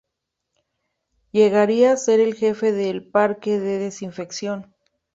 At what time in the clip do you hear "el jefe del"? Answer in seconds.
2.21-3.07